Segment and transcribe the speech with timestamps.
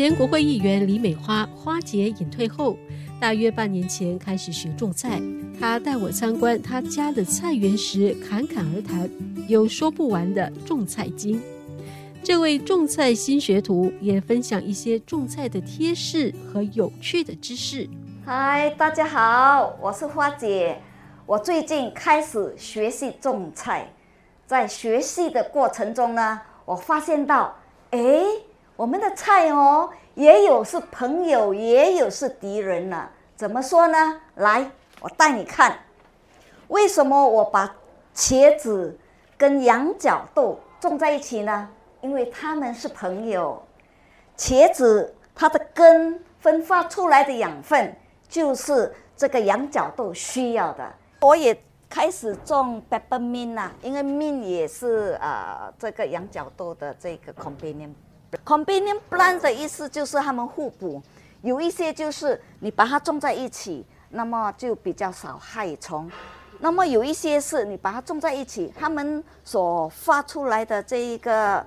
[0.00, 2.74] 前国会议员李美花花姐隐退后，
[3.20, 5.20] 大约半年前开始学种菜。
[5.60, 9.10] 她带我参观她家的菜园时，侃侃而谈，
[9.46, 11.38] 有说不完的种菜经。
[12.22, 17.86] 这位种菜新学徒也分享一些种菜的贴士和有趣的知识。
[18.24, 20.80] 嗨，大家好，我是花姐。
[21.26, 23.92] 我最近开始学习种菜，
[24.46, 27.54] 在学习的过程中呢，我发现到，
[27.90, 28.00] 哎，
[28.80, 33.06] 我们的菜哦，也有是朋友，也有是敌人呢。
[33.36, 34.18] 怎么说呢？
[34.36, 34.70] 来，
[35.02, 35.78] 我带你看，
[36.68, 37.76] 为什么我把
[38.14, 38.98] 茄子
[39.36, 41.68] 跟羊角豆种在一起呢？
[42.00, 43.62] 因为它们是朋友，
[44.34, 47.94] 茄子它的根分发出来的养分
[48.30, 50.90] 就是这个羊角豆需要的。
[51.20, 51.54] 我也
[51.86, 57.92] 开始种 peppermint 啊，因为 mint 也是啊这个羊角豆的这个 companion。
[58.44, 61.02] Companion plant 的意思就是它们互补，
[61.42, 66.10] 有一些就是你把它种在一起，那么就比较少害虫。
[66.58, 71.64] 那么有一些是你把它种在一起，它们所发出来的这一个。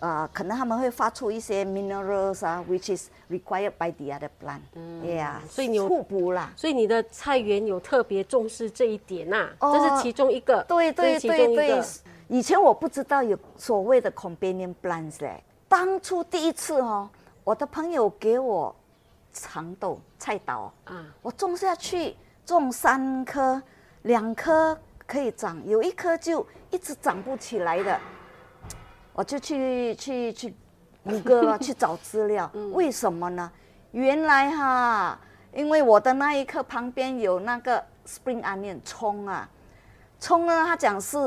[0.00, 4.60] 呃，可能他们会发出一些 minerals 啊，which is required by the other plant。
[4.74, 6.52] 嗯，Yeah，所以你有互补啦。
[6.56, 10.62] 所以你的菜园有特别重视这一点呐，这是其中一个。
[10.64, 11.82] 对对对对，
[12.28, 15.42] 以前我不知道有所谓的 companion plants 嘞。
[15.76, 17.10] 当初第一次哦，
[17.42, 18.72] 我的朋友给我
[19.32, 22.14] 长豆菜刀啊，我种下去，
[22.46, 23.60] 种三颗，
[24.02, 28.00] 两颗可以长，有一颗就一直长不起来的。
[29.14, 30.54] 我就去去去
[31.02, 32.48] 谷歌了， 去找资料。
[32.72, 33.50] 为什么呢？
[33.90, 35.18] 原来哈，
[35.52, 39.48] 因为我的那一棵旁边有那个 spring onion 葱啊，
[40.20, 41.18] 葱呢，他讲是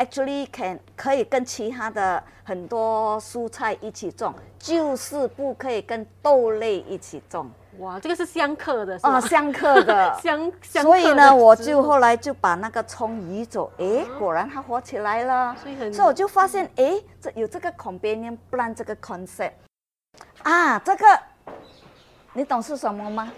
[0.00, 7.50] actually can 可以跟其他的很多蔬菜一起种，就是不可以跟豆类一起种。
[7.78, 10.82] 哇，这个是相克的，啊，相克的， 相相。
[10.82, 15.54] 所以呢，我就后来就把那个葱移走，哎，果然它活起来了。
[15.62, 19.52] 所以很，所以我就发现，哎，这有这个 companion plant 这个 concept，
[20.42, 21.04] 啊，这个
[22.32, 23.30] 你懂是什么吗？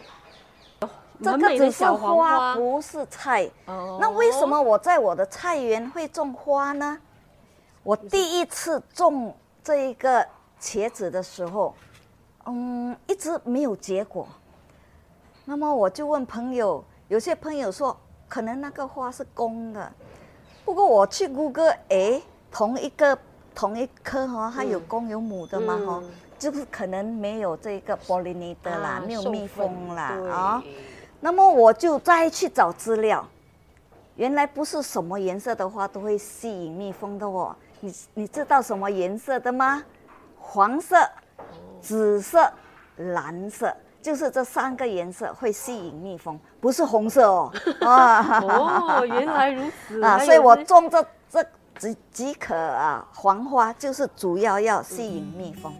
[1.23, 3.49] 这个只是花，不是菜。
[3.67, 3.99] 哦。
[4.01, 6.99] 那为什么我在我的菜园会种花呢？
[7.83, 10.27] 我第一次种这一个
[10.61, 11.75] 茄子的时候。
[12.47, 14.27] 嗯，一直没有结果。
[15.45, 17.97] 那么我就问朋友，有些朋友说
[18.29, 19.93] 可能那个花是公的。
[20.65, 23.17] 不过我去谷歌，哎，同一个
[23.55, 26.03] 同一棵哈，它有公有母的嘛哈，
[26.37, 30.63] 就是可能没有这个 pollinator 啦，没有蜜蜂啦啊。
[31.23, 33.27] 那么我就再去找资料，
[34.17, 37.57] 原来不是什么颜色的花都会吸引蜜蜂的哦。
[37.81, 39.83] 你你知道什么颜色的吗？
[40.39, 40.97] 黄色。
[41.81, 42.49] 紫色、
[42.97, 47.53] 蓝色，就是这三个颜色会吸引蜜蜂，不是红色哦。
[47.83, 50.17] 哦，原来如此啊！
[50.21, 51.43] 所以我种这这
[51.77, 55.75] 几几棵啊黄花，就是主要要吸引蜜蜂。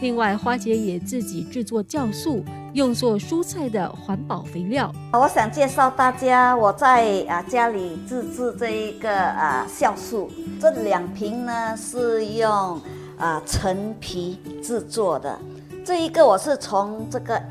[0.00, 4.92] 另外，花姐也自己制作酵素，用作蔬菜的环保肥料。
[5.12, 10.30] 我想介绍大家，我在啊家里自制这一个啊酵素，
[10.60, 12.80] 这两瓶呢是用。
[13.18, 15.38] 啊，陈皮制作的
[15.82, 17.42] 这一个，我是从这个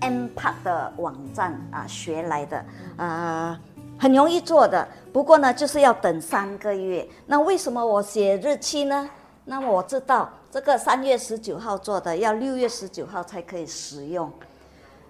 [0.00, 2.64] M Park 的网站啊学来的
[2.96, 3.56] 啊，
[3.96, 4.88] 很容易做的。
[5.12, 7.08] 不过呢，就是要等三个月。
[7.26, 9.08] 那为什么我写日期呢？
[9.50, 14.30] 那么我知道这个三月十九号做的，要六月十九号才可以使用。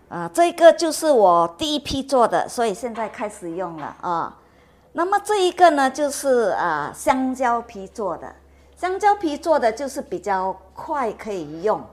[0.09, 4.39] 啊，这个就是我第一批做的，所以现在开始用了啊。
[4.93, 8.33] 那么这一个呢，就是啊香蕉皮做的。
[8.77, 11.85] 香蕉皮做的就是比较快可以用，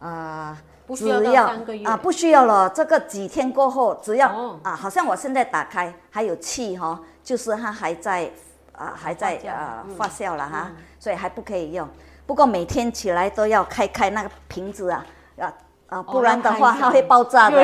[0.00, 1.44] 啊，不需要
[1.84, 2.70] 啊，不需要了。
[2.70, 8.32] 这个几天过后，只要啊，好像我现在打开还有气哈，就是它还在
[8.72, 11.88] 啊，还在啊发酵了哈，所以还不可以用。
[12.26, 15.04] 不过每天起来都要开开那个瓶子啊，
[15.38, 15.52] 啊
[15.88, 17.58] 啊，不然的话它会爆炸的。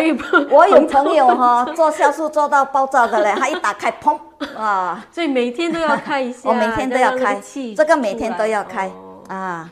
[0.51, 4.19] 我有朋友哈 做酵素做到爆炸的嘞，他一打开砰。
[4.57, 7.41] 啊， 所以每天都要开一下，我 每天都要开，
[7.77, 8.91] 这个每天都要开
[9.29, 9.71] 啊，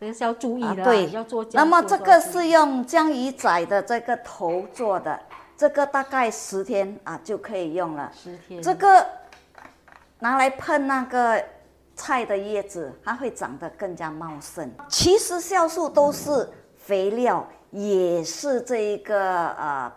[0.00, 1.44] 这个是要注意的，对，要做。
[1.52, 5.18] 那么这个是用江鱼仔的这个头做的，
[5.56, 8.10] 这个大概十天啊就可以用了。
[8.14, 8.62] 十天。
[8.62, 9.06] 这个
[10.18, 11.42] 拿来喷那个
[11.94, 14.70] 菜的叶子，它会长得更加茂盛。
[14.88, 19.92] 其实酵素都是肥料，也是这一个呃。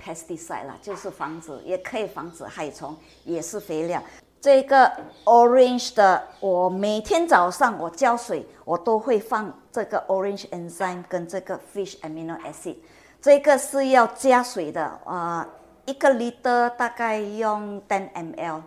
[0.00, 4.00] pesticide 啦，就是防止，也可以防止害虫，也是肥料。
[4.40, 4.88] 这个
[5.24, 12.76] orange 的，我每天早上我浇水，我都会放这个 orange enzyme 跟这个 fish amino acid。
[13.20, 15.44] 这个是要加水的啊，
[15.84, 18.62] 一个 liter 大概用 ten ml。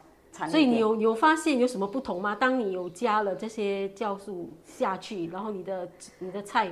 [0.48, 2.36] 所以你有有发现有什么不同吗？
[2.40, 5.88] 当你有加了这些酵素下去，然后你的
[6.20, 6.70] 你的菜。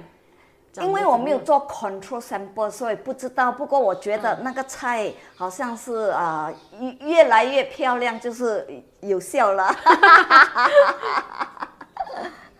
[0.81, 3.51] 因为我没有做 control sample，所以不知道。
[3.51, 8.65] 不过我觉得那个菜好像是啊，越越来越漂亮，就是
[9.01, 9.67] 有效了。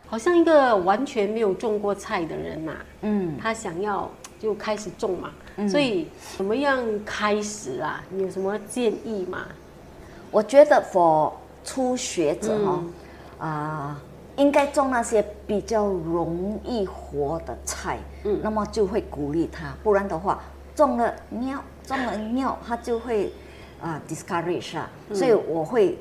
[0.10, 4.10] 好像一个完全没有种过菜的人呐，嗯，他想要
[4.40, 5.32] 就开始种嘛。
[5.70, 8.04] 所以怎么样开始啊？
[8.10, 9.46] 你有什么建议吗？
[10.32, 11.32] 我觉得 for
[11.64, 12.84] 初学者哈，
[13.40, 14.02] 啊。
[14.38, 20.42] 应该种那些比较容易活的菜，嗯，那么就会鼓励他，不然的话，
[20.74, 23.34] 种了尿，种了尿，他就会
[23.82, 25.98] 啊 discourage 啊，所以我会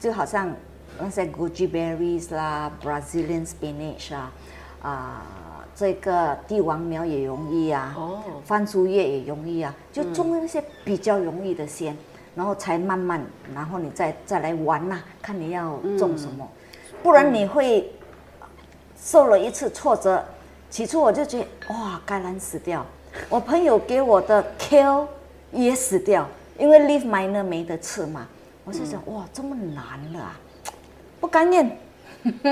[0.00, 0.50] 就好像
[0.98, 4.32] 那些 goji berries 啦，Brazilian spinach 啊，
[4.80, 5.22] 啊，
[5.74, 11.94] 这个帝王苗也容易啊，哦，番薯叶也容易啊，就种那些比较容易的先，
[12.34, 13.24] 然后才慢慢，
[13.54, 16.48] 然后你再再来玩呐，看你要种什么。
[17.02, 17.92] 不然你会
[18.96, 20.24] 受了一次挫折。
[20.70, 22.86] 起初我就觉得哇，甘蓝死掉。
[23.28, 25.06] 我朋友给我的 Kale
[25.52, 26.26] 也死掉，
[26.58, 28.26] 因为 Leaf Miner 没得吃嘛。
[28.64, 30.40] 我就想哇，这么难了啊，
[31.20, 31.76] 不甘愿，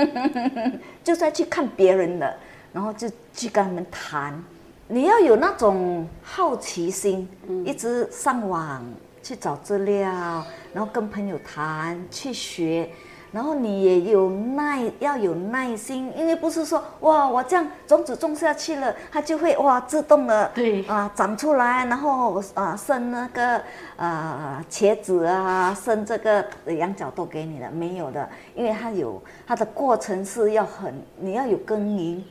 [1.03, 2.37] 就再去看别人的，
[2.71, 4.43] 然后就去跟他们谈。
[4.87, 7.27] 你要有那种好奇心，
[7.65, 8.85] 一直上网
[9.21, 12.89] 去找资料，然后跟朋友谈，去学。
[13.31, 23.61] 然后你也有耐，要有耐心，因为不是说哇，我这样种子种下去了，它就会哇自动的对啊长出来，然后啊生那个
[23.95, 32.21] 啊茄子啊，生这个羊角豆给你了没有的，因为它有它的过程是要很你要有耕耘。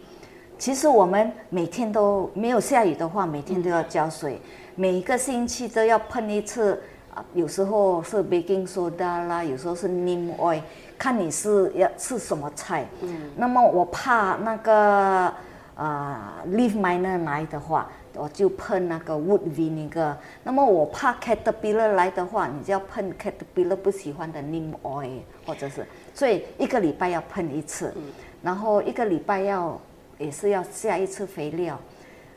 [0.61, 4.39] 其实我们每天都没有下雨的话，每天都要浇水，
[4.75, 6.79] 每个星期都要喷一次
[7.15, 10.61] 啊，有时候是 baking soda 啦，有时候是 neem oil。
[10.99, 15.33] 看你是要吃什么菜，嗯，那么我怕那个
[15.75, 20.15] 啊，leaf miner 来的话，我就喷那个 wood vinegar。
[20.45, 27.95] 那么我怕 caterpillar 来的话，你就要喷 caterpillar 不喜欢的 neem oil，或者是，所以一个礼拜要喷一次，
[28.43, 29.81] 然后一个礼拜要
[30.21, 31.77] 也是要下一次肥料。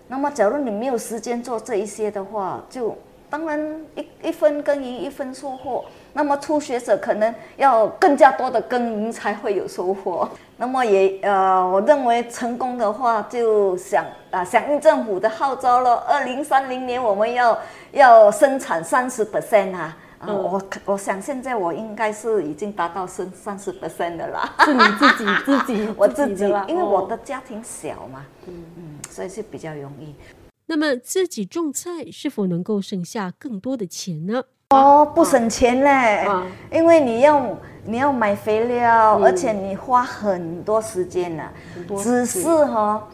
[0.08, 2.98] 那么假如你没有时间做这一些的话，就
[3.30, 3.60] 当然
[3.96, 5.86] 一一分耕耘一分收获。
[6.14, 10.30] 那么初学者可能要更加多的耕耘才会有收获。
[10.58, 15.96] 那么也呃，我认为成功的话，就想啊响应政府的号召了。
[16.08, 17.58] 二零三零年我们要
[17.92, 19.98] 要生产三十 percent 啊！
[20.28, 24.54] 啊，我我想现在我应该是已经达到三三十 percent 的啦。
[24.66, 30.16] 是你自己 自己我自己，因为我的家庭小嘛，嗯嗯，所以是比较容易。
[30.66, 34.44] 那么自己种菜是否能够省下更多的钱呢？
[34.70, 36.26] 哦，不省钱嘞，
[36.72, 41.44] 因为你要你要买肥料，而且你花很多时间呢。
[42.02, 43.08] 只是哈，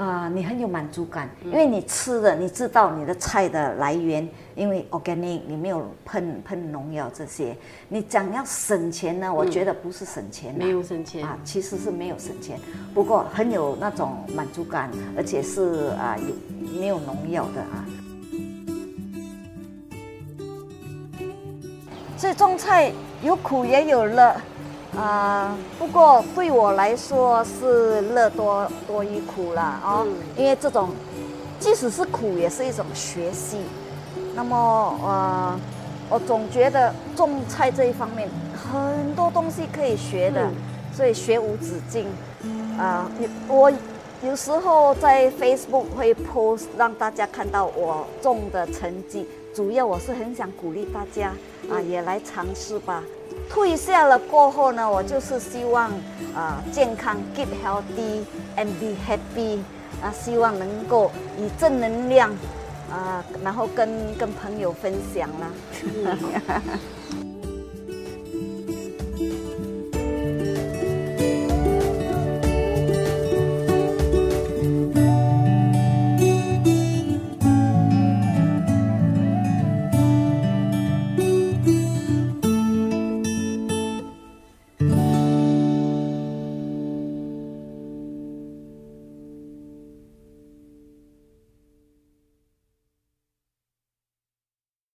[0.00, 7.54] 啊，你很有满足感，因为你吃的，你知道你的菜的来源，因为 organic，你没有喷喷农药这些。
[7.86, 11.22] 你讲要省钱呢，我觉得不是省钱，没有省钱。
[11.22, 12.58] 啊，其实是没有省钱，
[12.94, 17.84] 不过很有那种满足感，而且是啊有没有农药的啊。
[22.16, 22.90] 所以种菜
[23.22, 24.34] 有苦也有乐，
[25.00, 30.04] 啊，不过对我来说是乐多多于苦了啊，
[30.36, 30.90] 因为这种
[31.58, 33.62] 即使是苦也是一种学习。
[34.34, 35.58] 那么呃，
[36.10, 40.50] 我总觉得种菜这一方面很多东西可以学的，
[40.94, 42.06] 所以学无止境。
[42.78, 43.10] 啊，
[43.48, 43.72] 我
[44.22, 51.32] 有时候在 Facebook 会 post 让大家看到我种的成绩，主要我是很想鼓励大家。
[51.70, 53.02] 啊，也来尝试吧。
[53.50, 55.90] 退下了过后呢，我就是希望
[56.34, 58.24] 啊健康，keep healthy
[58.56, 59.58] and be happy。
[60.00, 62.30] 啊，希望能够以正能量
[62.90, 65.50] 啊，然后跟跟朋友分享啦。